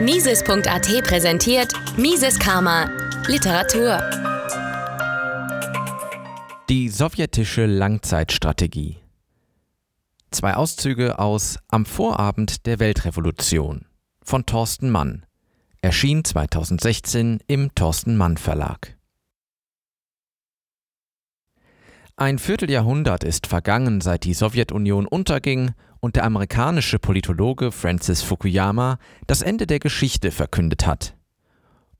[0.00, 2.88] Mises.at präsentiert Mises Karma
[3.26, 4.00] Literatur.
[6.68, 8.96] Die sowjetische Langzeitstrategie.
[10.30, 13.84] Zwei Auszüge aus Am Vorabend der Weltrevolution
[14.22, 15.26] von Thorsten Mann.
[15.82, 18.96] Erschien 2016 im Thorsten Mann Verlag.
[22.20, 25.70] Ein Vierteljahrhundert ist vergangen, seit die Sowjetunion unterging
[26.00, 31.16] und der amerikanische Politologe Francis Fukuyama das Ende der Geschichte verkündet hat.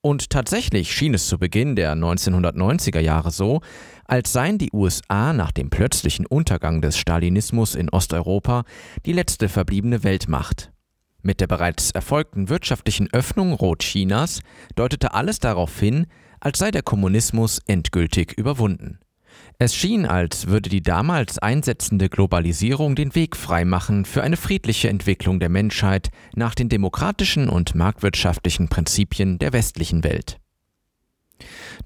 [0.03, 3.63] Und tatsächlich schien es zu Beginn der 1990er Jahre so,
[4.05, 8.65] als seien die USA nach dem plötzlichen Untergang des Stalinismus in Osteuropa
[9.07, 10.71] die letzte verbliebene Weltmacht.
[11.23, 14.41] Mit der bereits erfolgten wirtschaftlichen Öffnung Rotchinas
[14.77, 16.09] deutete alles darauf hin,
[16.41, 18.99] als sei der Kommunismus endgültig überwunden.
[19.59, 25.39] Es schien, als würde die damals einsetzende Globalisierung den Weg freimachen für eine friedliche Entwicklung
[25.39, 30.39] der Menschheit nach den demokratischen und marktwirtschaftlichen Prinzipien der westlichen Welt.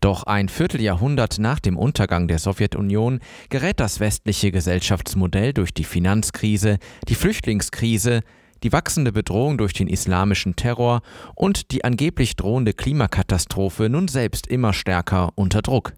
[0.00, 6.78] Doch ein Vierteljahrhundert nach dem Untergang der Sowjetunion gerät das westliche Gesellschaftsmodell durch die Finanzkrise,
[7.08, 8.20] die Flüchtlingskrise,
[8.62, 11.02] die wachsende Bedrohung durch den islamischen Terror
[11.34, 15.94] und die angeblich drohende Klimakatastrophe nun selbst immer stärker unter Druck.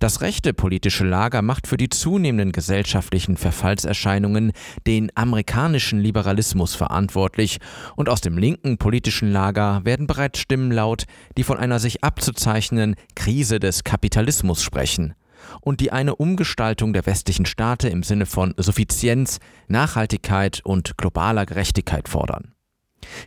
[0.00, 4.52] Das rechte politische Lager macht für die zunehmenden gesellschaftlichen Verfallserscheinungen
[4.86, 7.58] den amerikanischen Liberalismus verantwortlich
[7.96, 11.04] und aus dem linken politischen Lager werden bereits Stimmen laut,
[11.36, 15.12] die von einer sich abzuzeichnenden Krise des Kapitalismus sprechen
[15.60, 22.08] und die eine Umgestaltung der westlichen Staate im Sinne von Suffizienz, Nachhaltigkeit und globaler Gerechtigkeit
[22.08, 22.54] fordern.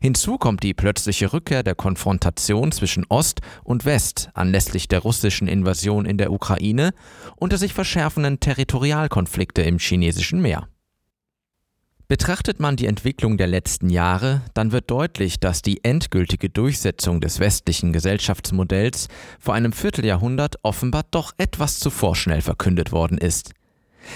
[0.01, 6.05] Hinzu kommt die plötzliche Rückkehr der Konfrontation zwischen Ost und West anlässlich der russischen Invasion
[6.05, 6.91] in der Ukraine
[7.35, 10.67] und der sich verschärfenden Territorialkonflikte im chinesischen Meer.
[12.07, 17.39] Betrachtet man die Entwicklung der letzten Jahre, dann wird deutlich, dass die endgültige Durchsetzung des
[17.39, 19.07] westlichen Gesellschaftsmodells
[19.39, 23.53] vor einem Vierteljahrhundert offenbar doch etwas zu vorschnell verkündet worden ist.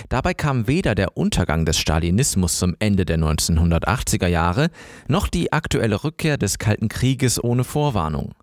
[0.09, 4.69] Dabei kam weder der Untergang des Stalinismus zum Ende der 1980er Jahre
[5.07, 8.33] noch die aktuelle Rückkehr des Kalten Krieges ohne Vorwarnung.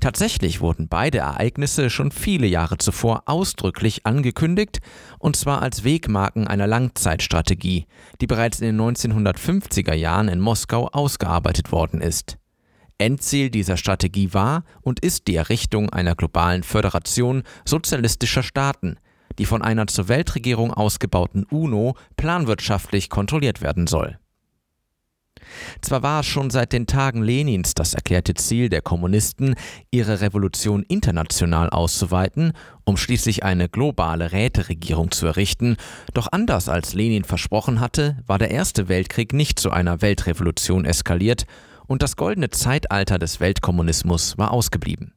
[0.00, 4.78] Tatsächlich wurden beide Ereignisse schon viele Jahre zuvor ausdrücklich angekündigt,
[5.18, 7.86] und zwar als Wegmarken einer Langzeitstrategie,
[8.20, 12.38] die bereits in den 1950er Jahren in Moskau ausgearbeitet worden ist.
[12.98, 18.96] Endziel dieser Strategie war und ist die Errichtung einer globalen Föderation sozialistischer Staaten,
[19.38, 24.18] die von einer zur Weltregierung ausgebauten UNO planwirtschaftlich kontrolliert werden soll.
[25.80, 29.54] Zwar war es schon seit den Tagen Lenins das erklärte Ziel der Kommunisten,
[29.90, 32.52] ihre Revolution international auszuweiten,
[32.84, 35.76] um schließlich eine globale Räteregierung zu errichten,
[36.14, 41.46] doch anders als Lenin versprochen hatte, war der Erste Weltkrieg nicht zu einer Weltrevolution eskaliert
[41.86, 45.14] und das goldene Zeitalter des Weltkommunismus war ausgeblieben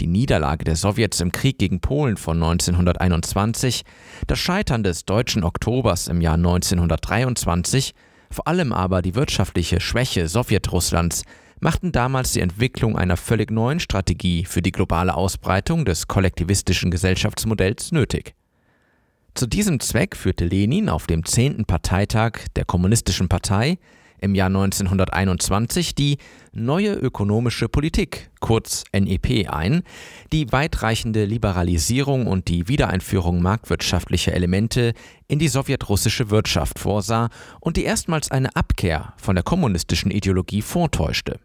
[0.00, 3.82] die Niederlage der Sowjets im Krieg gegen Polen von 1921,
[4.26, 7.94] das Scheitern des deutschen Oktobers im Jahr 1923,
[8.30, 11.24] vor allem aber die wirtschaftliche Schwäche Sowjetrusslands
[11.60, 17.92] machten damals die Entwicklung einer völlig neuen Strategie für die globale Ausbreitung des kollektivistischen Gesellschaftsmodells
[17.92, 18.34] nötig.
[19.34, 21.64] Zu diesem Zweck führte Lenin auf dem 10.
[21.64, 23.78] Parteitag der Kommunistischen Partei
[24.22, 26.18] im Jahr 1921 die
[26.52, 29.82] Neue ökonomische Politik, kurz NEP, ein,
[30.32, 34.92] die weitreichende Liberalisierung und die Wiedereinführung marktwirtschaftlicher Elemente
[35.28, 41.40] in die sowjetrussische Wirtschaft vorsah und die erstmals eine Abkehr von der kommunistischen Ideologie vortäuschte.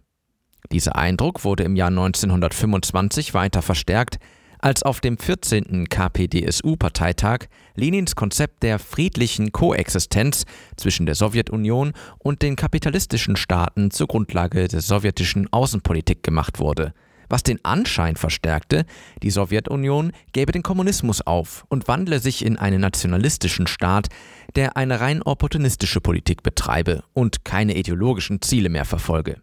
[0.71, 4.19] Dieser Eindruck wurde im Jahr 1925 weiter verstärkt,
[4.59, 5.87] als auf dem 14.
[5.89, 10.45] KPDSU-Parteitag Lenins Konzept der friedlichen Koexistenz
[10.75, 16.93] zwischen der Sowjetunion und den kapitalistischen Staaten zur Grundlage der sowjetischen Außenpolitik gemacht wurde,
[17.29, 18.85] was den Anschein verstärkte,
[19.21, 24.07] die Sowjetunion gäbe den Kommunismus auf und wandle sich in einen nationalistischen Staat,
[24.55, 29.41] der eine rein opportunistische Politik betreibe und keine ideologischen Ziele mehr verfolge.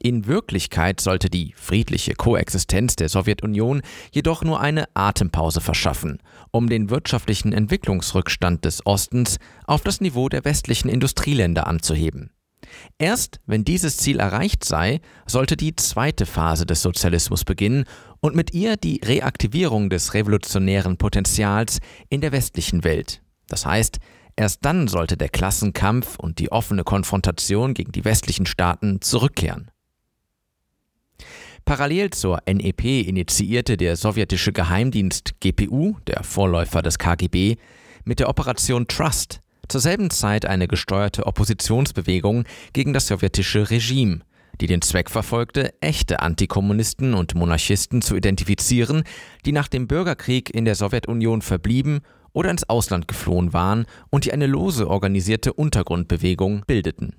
[0.00, 6.18] In Wirklichkeit sollte die friedliche Koexistenz der Sowjetunion jedoch nur eine Atempause verschaffen,
[6.52, 12.30] um den wirtschaftlichen Entwicklungsrückstand des Ostens auf das Niveau der westlichen Industrieländer anzuheben.
[12.98, 17.84] Erst wenn dieses Ziel erreicht sei, sollte die zweite Phase des Sozialismus beginnen
[18.20, 21.78] und mit ihr die Reaktivierung des revolutionären Potenzials
[22.08, 23.20] in der westlichen Welt.
[23.48, 23.98] Das heißt,
[24.36, 29.70] erst dann sollte der Klassenkampf und die offene Konfrontation gegen die westlichen Staaten zurückkehren.
[31.64, 37.56] Parallel zur NEP initiierte der sowjetische Geheimdienst GPU, der Vorläufer des KGB,
[38.04, 44.20] mit der Operation Trust Zur selben Zeit eine gesteuerte Oppositionsbewegung gegen das sowjetische Regime,
[44.60, 49.04] die den Zweck verfolgte, echte Antikommunisten und Monarchisten zu identifizieren,
[49.44, 52.00] die nach dem Bürgerkrieg in der Sowjetunion verblieben
[52.32, 57.16] oder ins Ausland geflohen waren und die eine lose organisierte Untergrundbewegung bildeten.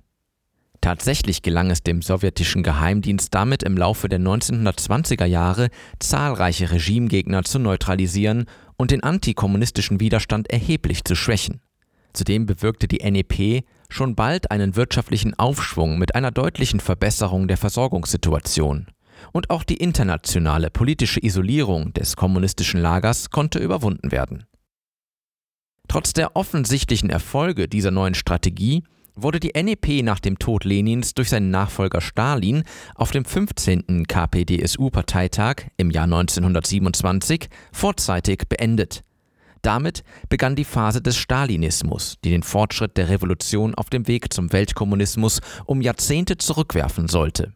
[0.89, 5.69] Tatsächlich gelang es dem sowjetischen Geheimdienst damit im Laufe der 1920er Jahre,
[5.99, 8.45] zahlreiche Regimegegner zu neutralisieren
[8.75, 11.61] und den antikommunistischen Widerstand erheblich zu schwächen.
[12.13, 18.87] Zudem bewirkte die NEP schon bald einen wirtschaftlichen Aufschwung mit einer deutlichen Verbesserung der Versorgungssituation.
[19.31, 24.45] Und auch die internationale politische Isolierung des kommunistischen Lagers konnte überwunden werden.
[25.87, 28.81] Trotz der offensichtlichen Erfolge dieser neuen Strategie
[29.21, 32.63] wurde die NEP nach dem Tod Lenins durch seinen Nachfolger Stalin
[32.95, 34.05] auf dem 15.
[34.07, 39.03] KPDSU-Parteitag im Jahr 1927 vorzeitig beendet.
[39.61, 44.53] Damit begann die Phase des Stalinismus, die den Fortschritt der Revolution auf dem Weg zum
[44.53, 47.53] Weltkommunismus um Jahrzehnte zurückwerfen sollte.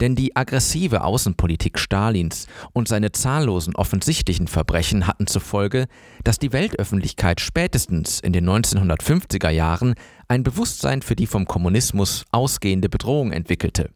[0.00, 5.86] Denn die aggressive Außenpolitik Stalins und seine zahllosen offensichtlichen Verbrechen hatten zur Folge,
[6.24, 9.94] dass die Weltöffentlichkeit spätestens in den 1950er Jahren
[10.28, 13.90] ein Bewusstsein für die vom Kommunismus ausgehende Bedrohung entwickelte.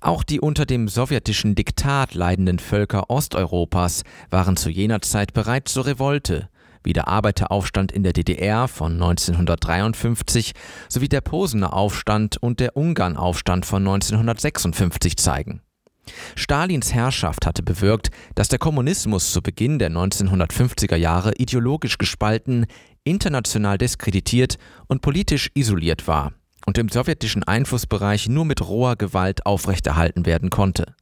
[0.00, 5.86] Auch die unter dem sowjetischen Diktat leidenden Völker Osteuropas waren zu jener Zeit bereit zur
[5.86, 6.48] Revolte,
[6.86, 10.52] wie der Arbeiteraufstand in der DDR von 1953
[10.88, 15.60] sowie der Posener Aufstand und der Ungarnaufstand von 1956 zeigen.
[16.36, 22.66] Stalins Herrschaft hatte bewirkt, dass der Kommunismus zu Beginn der 1950er Jahre ideologisch gespalten,
[23.04, 24.56] international diskreditiert
[24.86, 26.32] und politisch isoliert war
[26.66, 30.94] und im sowjetischen Einflussbereich nur mit roher Gewalt aufrechterhalten werden konnte.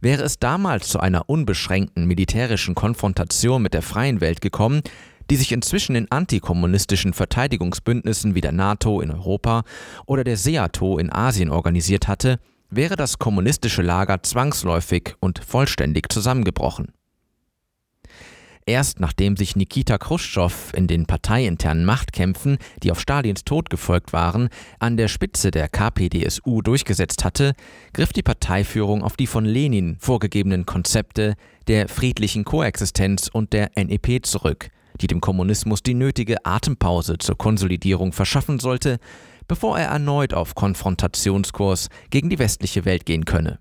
[0.00, 4.82] Wäre es damals zu einer unbeschränkten militärischen Konfrontation mit der freien Welt gekommen,
[5.30, 9.62] die sich inzwischen in antikommunistischen Verteidigungsbündnissen wie der NATO in Europa
[10.06, 12.38] oder der SEATO in Asien organisiert hatte,
[12.70, 16.92] wäre das kommunistische Lager zwangsläufig und vollständig zusammengebrochen.
[18.64, 24.50] Erst nachdem sich Nikita Khrushchev in den parteiinternen Machtkämpfen, die auf Stalins Tod gefolgt waren,
[24.78, 27.54] an der Spitze der KPDSU durchgesetzt hatte,
[27.92, 31.34] griff die Parteiführung auf die von Lenin vorgegebenen Konzepte
[31.66, 34.68] der friedlichen Koexistenz und der NEP zurück,
[35.00, 38.98] die dem Kommunismus die nötige Atempause zur Konsolidierung verschaffen sollte,
[39.48, 43.58] bevor er erneut auf Konfrontationskurs gegen die westliche Welt gehen könne.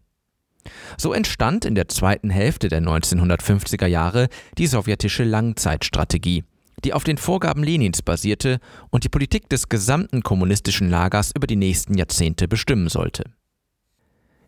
[0.97, 4.27] So entstand in der zweiten Hälfte der 1950er Jahre
[4.57, 6.43] die sowjetische Langzeitstrategie,
[6.83, 8.59] die auf den Vorgaben Lenins basierte
[8.89, 13.23] und die Politik des gesamten kommunistischen Lagers über die nächsten Jahrzehnte bestimmen sollte.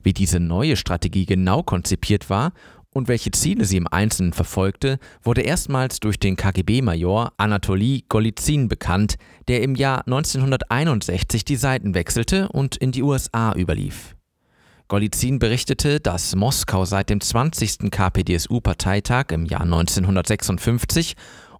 [0.03, 2.51] Wie diese neue Strategie genau konzipiert war
[2.93, 9.15] und welche Ziele sie im Einzelnen verfolgte, wurde erstmals durch den KGB-Major Anatoli Golizin bekannt,
[9.47, 14.15] der im Jahr 1961 die Seiten wechselte und in die USA überlief.
[14.87, 17.89] Golizin berichtete, dass Moskau seit dem 20.
[17.89, 21.15] KPDSU-Parteitag im Jahr 1956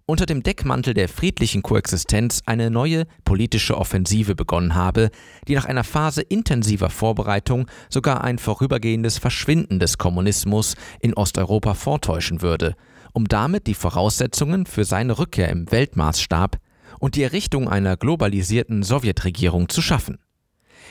[0.06, 5.10] unter dem Deckmantel der friedlichen Koexistenz eine neue politische Offensive begonnen habe,
[5.48, 12.42] die nach einer Phase intensiver Vorbereitung sogar ein vorübergehendes Verschwinden des Kommunismus in Osteuropa vortäuschen
[12.42, 12.74] würde,
[13.14, 16.58] um damit die Voraussetzungen für seine Rückkehr im Weltmaßstab
[16.98, 20.18] und die Errichtung einer globalisierten Sowjetregierung zu schaffen.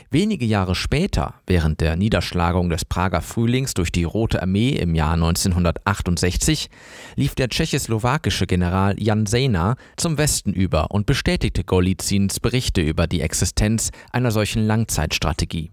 [0.10, 5.14] Wenige Jahre später, während der Niederschlagung des Prager Frühlings durch die Rote Armee im Jahr
[5.14, 6.70] 1968,
[7.16, 13.22] lief der tschechoslowakische General Jan Sejna zum Westen über und bestätigte Golizins Berichte über die
[13.22, 15.72] Existenz einer solchen Langzeitstrategie.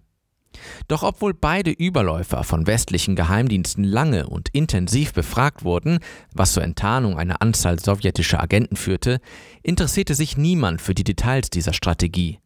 [0.88, 6.00] Doch obwohl beide Überläufer von westlichen Geheimdiensten lange und intensiv befragt wurden,
[6.34, 9.20] was zur Enttarnung einer Anzahl sowjetischer Agenten führte,
[9.62, 12.39] interessierte sich niemand für die Details dieser Strategie.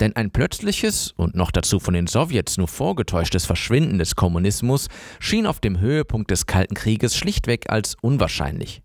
[0.00, 4.88] Denn ein plötzliches und noch dazu von den Sowjets nur vorgetäuschtes Verschwinden des Kommunismus
[5.18, 8.82] schien auf dem Höhepunkt des Kalten Krieges schlichtweg als unwahrscheinlich.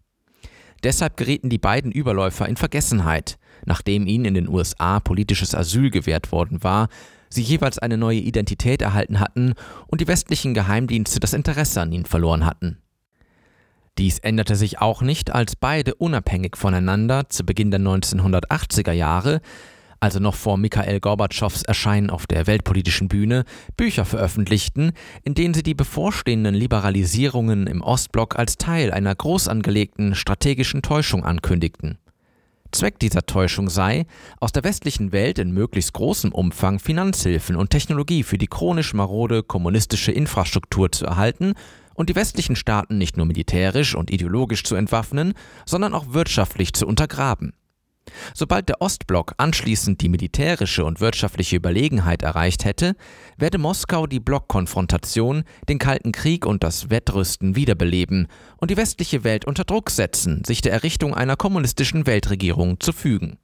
[0.84, 6.32] Deshalb gerieten die beiden Überläufer in Vergessenheit, nachdem ihnen in den USA politisches Asyl gewährt
[6.32, 6.90] worden war,
[7.30, 9.54] sie jeweils eine neue Identität erhalten hatten
[9.88, 12.80] und die westlichen Geheimdienste das Interesse an ihnen verloren hatten.
[13.98, 19.40] Dies änderte sich auch nicht, als beide unabhängig voneinander zu Beginn der 1980er Jahre
[20.04, 23.46] also noch vor Mikhail Gorbatschows Erscheinen auf der weltpolitischen Bühne,
[23.78, 24.92] Bücher veröffentlichten,
[25.24, 31.24] in denen sie die bevorstehenden Liberalisierungen im Ostblock als Teil einer groß angelegten strategischen Täuschung
[31.24, 32.00] ankündigten.
[32.74, 34.06] Zweck dieser Täuschung sei,
[34.42, 39.42] aus der westlichen Welt in möglichst großem Umfang Finanzhilfen und Technologie für die chronisch marode
[39.42, 41.54] kommunistische Infrastruktur zu erhalten
[41.94, 45.34] und die westlichen Staaten nicht nur militärisch und ideologisch zu entwaffnen,
[45.66, 47.54] sondern auch wirtschaftlich zu untergraben.
[48.34, 52.96] Sobald der Ostblock anschließend die militärische und wirtschaftliche Überlegenheit erreicht hätte,
[53.38, 59.46] werde Moskau die Blockkonfrontation, den Kalten Krieg und das Wettrüsten wiederbeleben und die westliche Welt
[59.46, 63.38] unter Druck setzen, sich der Errichtung einer kommunistischen Weltregierung zu fügen.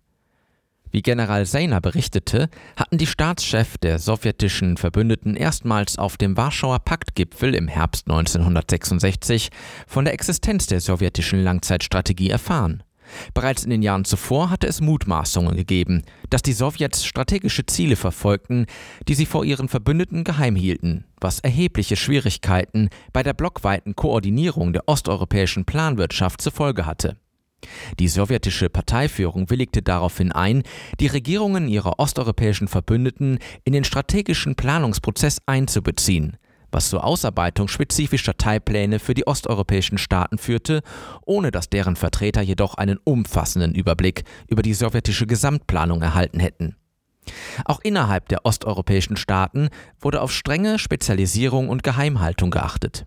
[0.92, 7.54] Wie General Seiner berichtete, hatten die Staatschefs der sowjetischen Verbündeten erstmals auf dem Warschauer Paktgipfel
[7.54, 9.50] im Herbst 1966
[9.86, 12.84] von der Existenz der sowjetischen Langzeitstrategie erfahren.
[13.34, 18.66] Bereits in den Jahren zuvor hatte es Mutmaßungen gegeben, dass die Sowjets strategische Ziele verfolgten,
[19.08, 24.88] die sie vor ihren Verbündeten geheim hielten, was erhebliche Schwierigkeiten bei der blockweiten Koordinierung der
[24.88, 27.18] osteuropäischen Planwirtschaft zur Folge hatte.
[28.00, 30.64] Die sowjetische Parteiführung willigte daraufhin ein,
[31.00, 36.38] die Regierungen ihrer osteuropäischen Verbündeten in den strategischen Planungsprozess einzubeziehen,
[36.72, 40.82] was zur Ausarbeitung spezifischer Teilpläne für die osteuropäischen Staaten führte,
[41.26, 46.76] ohne dass deren Vertreter jedoch einen umfassenden Überblick über die sowjetische Gesamtplanung erhalten hätten.
[47.66, 53.06] Auch innerhalb der osteuropäischen Staaten wurde auf strenge Spezialisierung und Geheimhaltung geachtet.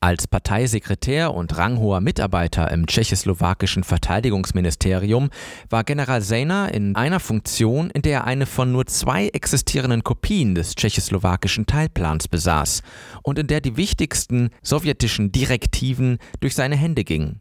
[0.00, 5.28] Als Parteisekretär und ranghoher Mitarbeiter im tschechoslowakischen Verteidigungsministerium
[5.70, 10.54] war General Sejna in einer Funktion, in der er eine von nur zwei existierenden Kopien
[10.54, 12.82] des tschechoslowakischen Teilplans besaß
[13.24, 17.40] und in der die wichtigsten sowjetischen Direktiven durch seine Hände gingen,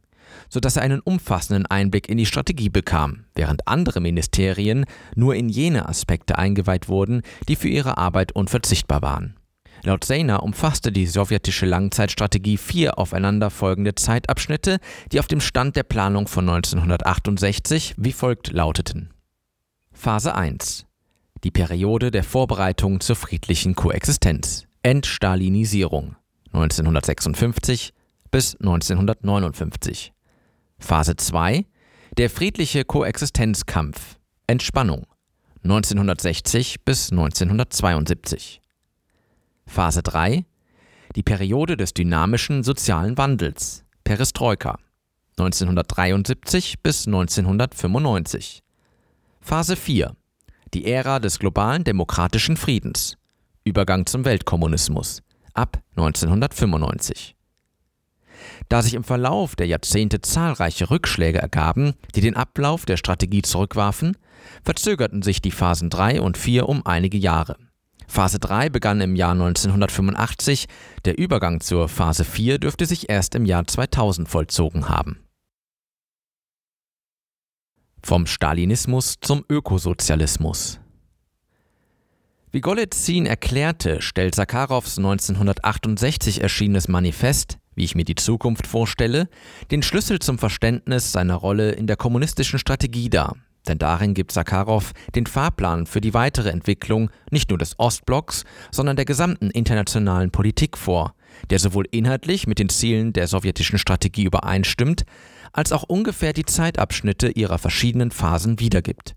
[0.50, 4.86] sodass er einen umfassenden Einblick in die Strategie bekam, während andere Ministerien
[5.16, 9.37] nur in jene Aspekte eingeweiht wurden, die für ihre Arbeit unverzichtbar waren.
[9.84, 14.80] Laut Sejner umfasste die sowjetische Langzeitstrategie vier aufeinanderfolgende Zeitabschnitte,
[15.12, 19.14] die auf dem Stand der Planung von 1968 wie folgt lauteten.
[19.92, 20.86] Phase 1
[21.44, 24.66] Die Periode der Vorbereitung zur friedlichen Koexistenz.
[24.84, 26.16] Entstalinisierung.
[26.54, 27.94] 1956
[28.32, 30.14] bis 1959
[30.80, 31.66] Phase 2
[32.18, 34.18] Der friedliche Koexistenzkampf.
[34.48, 35.06] Entspannung.
[35.64, 38.62] 1960 bis 1972
[39.68, 40.46] Phase 3
[41.16, 44.80] die Periode des dynamischen sozialen Wandels Perestroika
[45.38, 48.64] 1973 bis 1995
[49.42, 50.16] Phase 4
[50.74, 53.18] die Ära des globalen demokratischen Friedens
[53.66, 55.22] Übergang zum Weltkommunismus
[55.54, 57.36] ab 1995
[58.70, 64.16] da sich im Verlauf der Jahrzehnte zahlreiche Rückschläge ergaben, die den Ablauf der Strategie zurückwarfen,
[64.64, 67.58] verzögerten sich die Phasen 3 und 4 um einige Jahre.
[68.08, 70.68] Phase 3 begann im Jahr 1985,
[71.06, 75.20] der Übergang zur Phase 4 dürfte sich erst im Jahr 2000 vollzogen haben.
[78.02, 80.80] Vom Stalinismus zum Ökosozialismus.
[82.52, 89.28] Wie Golitsyn erklärte, stellt Sakharows 1968 erschienenes Manifest, wie ich mir die Zukunft vorstelle,
[89.70, 93.36] den Schlüssel zum Verständnis seiner Rolle in der kommunistischen Strategie dar,
[93.68, 98.96] denn darin gibt Sakharov den Fahrplan für die weitere Entwicklung nicht nur des Ostblocks, sondern
[98.96, 101.14] der gesamten internationalen Politik vor,
[101.50, 105.04] der sowohl inhaltlich mit den Zielen der sowjetischen Strategie übereinstimmt,
[105.54, 109.16] als auch ungefähr die Zeitabschnitte ihrer verschiedenen Phasen wiedergibt.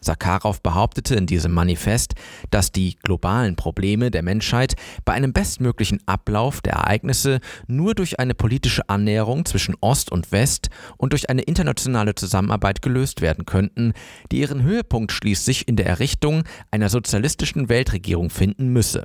[0.00, 2.14] Sakharov behauptete in diesem Manifest,
[2.50, 8.34] dass die globalen Probleme der Menschheit bei einem bestmöglichen Ablauf der Ereignisse nur durch eine
[8.34, 13.92] politische Annäherung zwischen Ost und West und durch eine internationale Zusammenarbeit gelöst werden könnten,
[14.32, 19.04] die ihren Höhepunkt schließlich in der Errichtung einer sozialistischen Weltregierung finden müsse.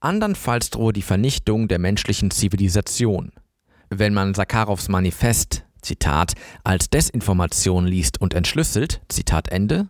[0.00, 3.32] Andernfalls drohe die Vernichtung der menschlichen Zivilisation.
[3.88, 9.88] Wenn man Sakharovs Manifest Zitat, als Desinformation liest und entschlüsselt, Zitat Ende,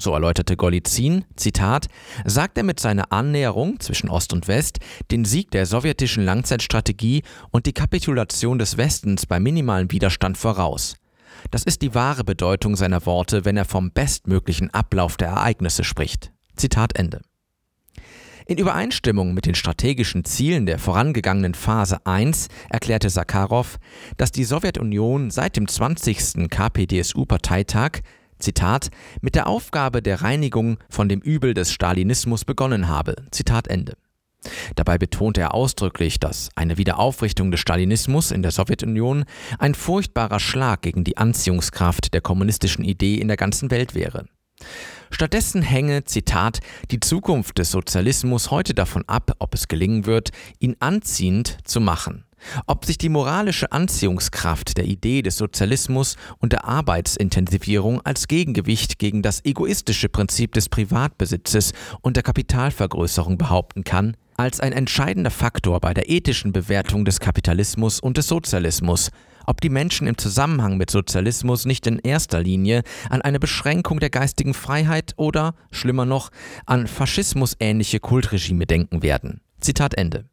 [0.00, 1.86] so erläuterte Golizin, Zitat,
[2.24, 4.78] sagt er mit seiner Annäherung zwischen Ost und West
[5.10, 10.96] den Sieg der sowjetischen Langzeitstrategie und die Kapitulation des Westens bei minimalem Widerstand voraus.
[11.50, 16.32] Das ist die wahre Bedeutung seiner Worte, wenn er vom bestmöglichen Ablauf der Ereignisse spricht.
[16.56, 17.20] Zitat Ende.
[18.46, 23.78] In Übereinstimmung mit den strategischen Zielen der vorangegangenen Phase 1 erklärte Sakharov,
[24.16, 26.50] dass die Sowjetunion seit dem 20.
[26.50, 28.00] KPDSU-Parteitag
[28.40, 33.16] Zitat, mit der Aufgabe der Reinigung von dem Übel des Stalinismus begonnen habe.
[33.30, 33.94] Zitat Ende.
[34.74, 39.24] Dabei betonte er ausdrücklich, dass eine Wiederaufrichtung des Stalinismus in der Sowjetunion
[39.58, 44.26] ein furchtbarer Schlag gegen die Anziehungskraft der kommunistischen Idee in der ganzen Welt wäre.
[45.10, 50.76] Stattdessen hänge, Zitat, die Zukunft des Sozialismus heute davon ab, ob es gelingen wird, ihn
[50.78, 52.24] anziehend zu machen.
[52.66, 59.22] Ob sich die moralische Anziehungskraft der Idee des Sozialismus und der Arbeitsintensivierung als Gegengewicht gegen
[59.22, 65.92] das egoistische Prinzip des Privatbesitzes und der Kapitalvergrößerung behaupten kann, als ein entscheidender Faktor bei
[65.92, 69.10] der ethischen Bewertung des Kapitalismus und des Sozialismus,
[69.46, 74.10] ob die Menschen im Zusammenhang mit Sozialismus nicht in erster Linie an eine Beschränkung der
[74.10, 76.30] geistigen Freiheit oder, schlimmer noch,
[76.66, 79.40] an faschismusähnliche Kultregime denken werden.
[79.60, 80.29] Zitat Ende.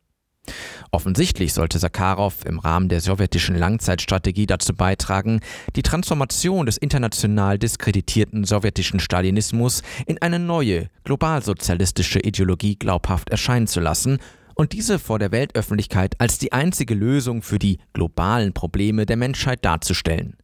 [0.92, 5.42] Offensichtlich sollte Sakharov im Rahmen der sowjetischen Langzeitstrategie dazu beitragen,
[5.76, 13.80] die Transformation des international diskreditierten sowjetischen Stalinismus in eine neue, globalsozialistische Ideologie glaubhaft erscheinen zu
[13.80, 14.20] lassen
[14.56, 19.64] und diese vor der Weltöffentlichkeit als die einzige Lösung für die globalen Probleme der Menschheit
[19.64, 20.36] darzustellen.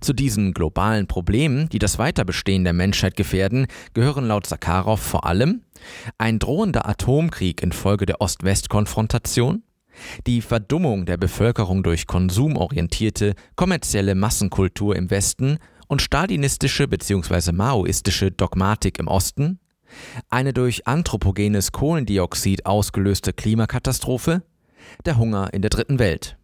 [0.00, 5.62] Zu diesen globalen Problemen, die das Weiterbestehen der Menschheit gefährden, gehören laut Sakharov vor allem
[6.18, 9.62] ein drohender Atomkrieg infolge der Ost-West-Konfrontation,
[10.26, 17.52] die Verdummung der Bevölkerung durch konsumorientierte, kommerzielle Massenkultur im Westen und stalinistische bzw.
[17.52, 19.58] maoistische Dogmatik im Osten,
[20.28, 24.42] eine durch anthropogenes Kohlendioxid ausgelöste Klimakatastrophe,
[25.04, 26.36] der Hunger in der dritten Welt.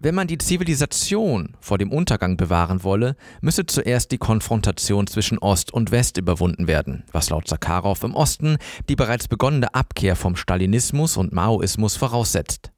[0.00, 5.72] Wenn man die Zivilisation vor dem Untergang bewahren wolle, müsse zuerst die Konfrontation zwischen Ost
[5.72, 8.56] und West überwunden werden, was laut Sakharov im Osten
[8.88, 12.72] die bereits begonnene Abkehr vom Stalinismus und Maoismus voraussetzt.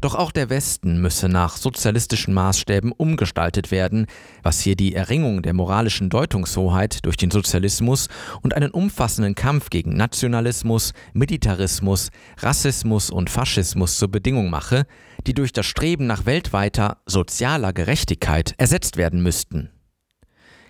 [0.00, 4.06] Doch auch der Westen müsse nach sozialistischen Maßstäben umgestaltet werden,
[4.42, 8.08] was hier die Erringung der moralischen Deutungshoheit durch den Sozialismus
[8.42, 14.86] und einen umfassenden Kampf gegen Nationalismus, Militarismus, Rassismus und Faschismus zur Bedingung mache,
[15.26, 19.70] die durch das Streben nach weltweiter sozialer Gerechtigkeit ersetzt werden müssten.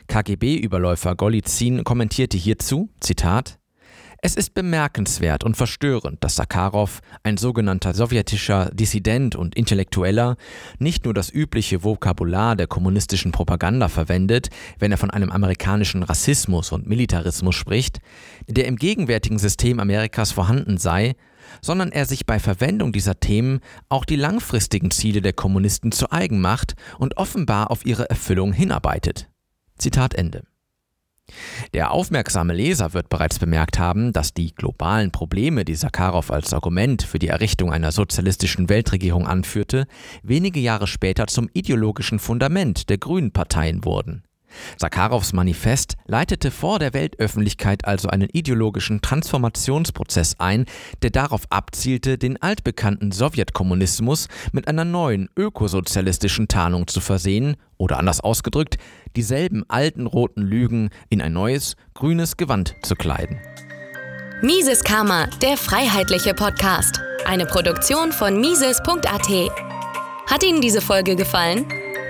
[0.08, 3.58] KGB-Überläufer Golizin kommentierte hierzu, Zitat,
[4.24, 10.36] es ist bemerkenswert und verstörend, dass Sakharov, ein sogenannter sowjetischer Dissident und Intellektueller,
[10.78, 14.48] nicht nur das übliche Vokabular der kommunistischen Propaganda verwendet,
[14.78, 17.98] wenn er von einem amerikanischen Rassismus und Militarismus spricht,
[18.46, 21.16] der im gegenwärtigen System Amerikas vorhanden sei,
[21.60, 26.40] sondern er sich bei Verwendung dieser Themen auch die langfristigen Ziele der Kommunisten zu eigen
[26.40, 29.28] macht und offenbar auf ihre Erfüllung hinarbeitet.
[29.78, 30.44] Zitat Ende.
[31.74, 37.02] Der aufmerksame Leser wird bereits bemerkt haben, dass die globalen Probleme, die Sakharov als Argument
[37.02, 39.86] für die Errichtung einer sozialistischen Weltregierung anführte,
[40.22, 44.24] wenige Jahre später zum ideologischen Fundament der Grünen Parteien wurden.
[44.76, 50.66] Sakharovs Manifest leitete vor der Weltöffentlichkeit also einen ideologischen Transformationsprozess ein,
[51.02, 58.20] der darauf abzielte, den altbekannten Sowjetkommunismus mit einer neuen ökosozialistischen Tarnung zu versehen oder anders
[58.20, 58.78] ausgedrückt,
[59.16, 63.40] dieselben alten roten Lügen in ein neues grünes Gewand zu kleiden.
[64.42, 67.00] Mises Karma, der freiheitliche Podcast.
[67.24, 69.28] Eine Produktion von Mises.at.
[70.26, 71.66] Hat Ihnen diese Folge gefallen?